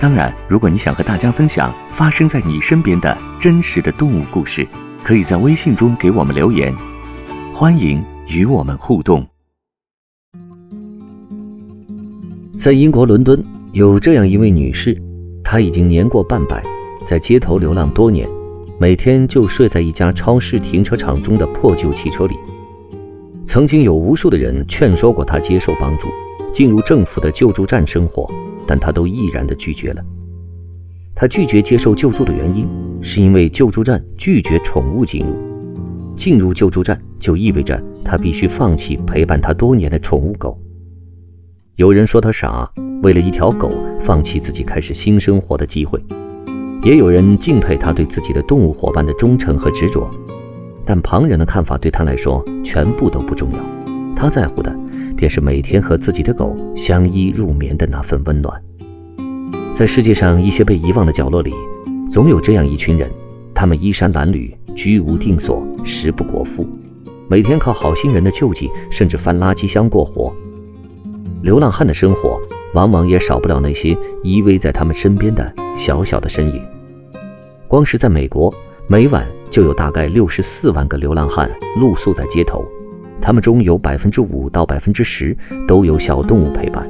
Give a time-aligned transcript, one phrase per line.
[0.00, 4.64] 当然，如果你想和大家分享发生在你身边的真实的动物故事，
[5.02, 6.72] 可以在微信中给我们留言，
[7.52, 9.26] 欢迎与我们互动。
[12.56, 14.96] 在英国伦敦，有这样一位女士，
[15.42, 16.62] 她已经年过半百，
[17.04, 18.28] 在街头流浪多年，
[18.78, 22.36] 每天就睡在一家超市停车场中的破旧汽车里。
[23.44, 26.06] 曾经有无数的人劝说过她接受帮助，
[26.54, 28.30] 进入政府的救助站生活。
[28.68, 30.04] 但他都毅然地拒绝了。
[31.14, 32.68] 他拒绝接受救助的原因，
[33.00, 35.34] 是因为救助站拒绝宠物进入。
[36.14, 40.58] 进入救助站就意味着他必须放弃陪伴他多年的宠物狗。
[41.76, 42.70] 有人说他傻，
[43.02, 45.98] 为了一条狗放弃自己开始新生活的机会；
[46.82, 50.10] 也有人敬佩他对自己的动物伙伴的忠诚和执着。
[50.84, 53.58] 但旁人的看法对他来说全部都不重要，
[54.14, 54.76] 他在乎的。
[55.18, 58.62] 便是每天和自己的狗相依入眠的那份温暖。
[59.72, 61.52] 在世界上一些被遗忘的角落里，
[62.08, 63.10] 总有这样一群人，
[63.52, 66.64] 他们衣衫褴褛，居无定所，食不果腹，
[67.28, 70.32] 每天靠好心人的救济，甚至翻垃圾箱过活。
[71.42, 72.40] 流浪汉的生活，
[72.74, 76.62] 往往也少不了那些依偎在他们身边的小小的身影。
[77.66, 78.54] 光是在美国，
[78.86, 82.64] 每晚就有大概六十四万个流浪汉露宿在街头。
[83.20, 85.36] 他们中有百分之五到百分之十
[85.66, 86.88] 都有小动物陪伴。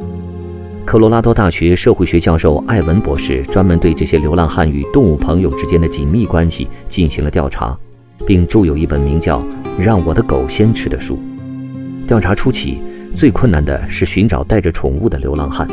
[0.84, 7.76] 科罗拉多大学社会学教授艾文博士专门对这些流浪汉与动物朋友之间的紧密关系进行了调查，
[8.26, 9.40] 并著有一本名叫
[9.78, 11.18] 《让我的狗先吃》的书。
[12.06, 12.78] 调查初期，
[13.14, 15.68] 最困难的是寻找带着宠物的流浪汉，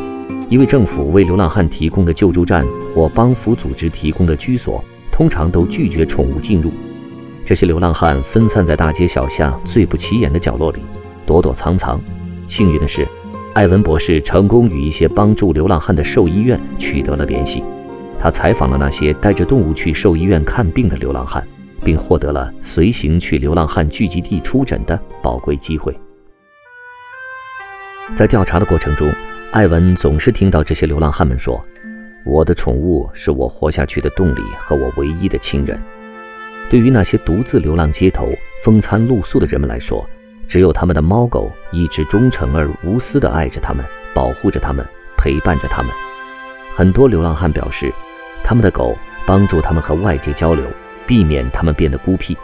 [0.49, 4.83] 因为政府为流浪汉提供的救助站或帮扶组织提供的居所
[5.13, 6.71] 通常都拒绝宠物进入。
[7.45, 10.79] 这些流浪汉分散在大街小巷最不起眼的角落里，
[11.27, 12.01] 躲躲藏藏。
[12.47, 13.07] 幸运的是，
[13.53, 17.63] 艾文博士成功与一些帮助流浪汉的兽医院取得了联系。
[18.19, 21.45] 他采访了那些带着动物去兽医院看病的流浪汉，
[21.83, 25.95] 并获得了随行去流浪汉聚集地出诊的宝贵机会。
[28.15, 29.11] 在调查的过程中，
[29.51, 31.63] 艾文总是听到这些流浪汉们说
[32.25, 35.79] ：“我的宠物是我活下去的动力和我唯一的亲人。”
[36.69, 38.33] 对于那些独自流浪街头、
[38.63, 40.07] 风餐露宿的人们来说，
[40.47, 45.91] 只有他们的猫狗一直忠诚而无私地爱着他们，保护着他们，陪伴着他们。
[46.75, 47.93] 很多流浪汉表示，
[48.43, 50.65] 他们的狗帮助他们和外界交流，
[51.05, 52.35] 避免他们变得孤僻。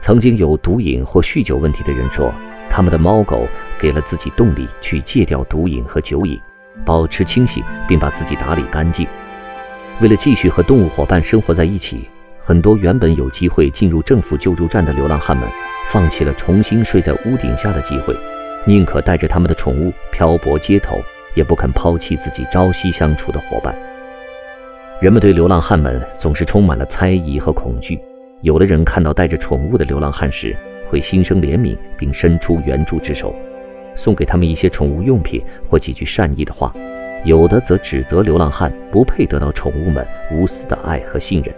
[0.00, 2.32] 曾经有毒瘾或酗酒问题的人说，
[2.68, 3.46] 他们的猫狗
[3.78, 6.40] 给了自己动力去戒掉毒瘾和酒瘾，
[6.84, 9.06] 保持清醒，并把自己打理干净。
[10.00, 12.08] 为了继续和动物伙伴生活在一起。
[12.46, 15.48] 很多原本有机会进入政府救助站的流浪汉们，
[15.86, 18.14] 放弃了重新睡在屋顶下的机会，
[18.66, 21.00] 宁可带着他们的宠物漂泊街头，
[21.34, 23.74] 也不肯抛弃自己朝夕相处的伙伴。
[25.00, 27.98] 人们对流浪汉们总是充满了猜疑和恐惧。
[28.42, 30.54] 有的人看到带着宠物的流浪汉时，
[30.90, 33.34] 会心生怜悯，并伸出援助之手，
[33.96, 36.70] 送给他们一些宠物用品或几句善意的话；
[37.24, 41.54] 有的则指责流浪汉不配得到宠物们无私的爱和信任。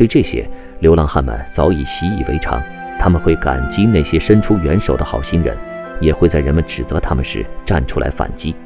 [0.00, 2.58] 对这些流浪汉们早已习以为常，
[2.98, 5.54] 他们会感激那些伸出援手的好心人，
[6.00, 8.56] 也会在人们指责他们时站出来反击。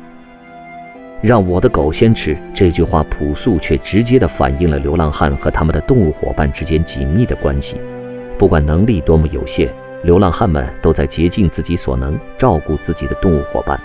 [1.21, 7.81] 让我的狗先吃这句话朴素却直接地反映了流浪汉和他们的动物伙伴之间紧密的关系。
[8.39, 9.69] 不管能力多么有限，
[10.05, 13.77] 流浪汉们都在竭尽自己所能照顾自己的动物伙伴。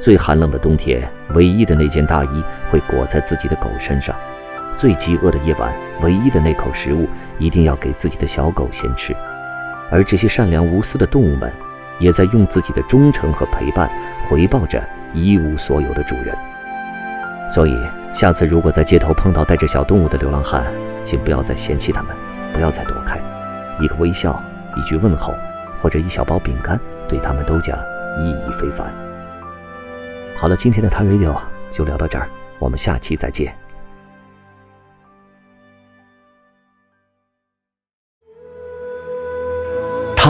[0.00, 4.16] 最寒冷的冬天，唯一的那件大衣会裹在自己的狗身上。
[4.76, 7.08] 最饥饿的夜晚，唯一的那口食物
[7.38, 9.14] 一定要给自己的小狗先吃，
[9.90, 11.52] 而这些善良无私的动物们，
[11.98, 13.90] 也在用自己的忠诚和陪伴
[14.28, 14.82] 回报着
[15.14, 16.36] 一无所有的主人。
[17.50, 17.76] 所以，
[18.14, 20.64] 下次如果在街头碰到带着小动物的流浪汉，
[21.04, 22.16] 请不要再嫌弃他们，
[22.52, 23.20] 不要再躲开，
[23.78, 24.42] 一个微笑，
[24.76, 25.34] 一句问候，
[25.78, 27.78] 或者一小包饼干，对他们都将
[28.20, 28.92] 意义非凡。
[30.36, 31.36] 好了，今天的 Radio
[31.70, 32.26] 就聊到这儿，
[32.58, 33.61] 我们下期再见。